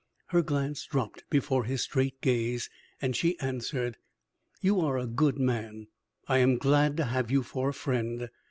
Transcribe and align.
Her 0.29 0.41
glance 0.41 0.83
dropped 0.87 1.25
before 1.29 1.65
his 1.65 1.83
straight 1.83 2.19
gaze, 2.21 2.71
and 3.03 3.15
she 3.15 3.39
answered: 3.39 3.97
"You 4.59 4.79
are 4.79 4.97
a 4.97 5.05
good 5.05 5.37
man. 5.37 5.89
I 6.27 6.39
am 6.39 6.57
glad 6.57 6.97
to 6.97 7.03
have 7.05 7.29
you 7.29 7.43
for 7.43 7.69
a 7.69 7.73
friend. 7.75 8.31